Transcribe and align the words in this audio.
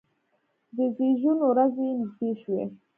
د 0.75 0.77
زیږون 0.95 1.37
ورځې 1.49 1.83
یې 1.89 1.93
نږدې 1.99 2.31
شوې. 2.41 2.63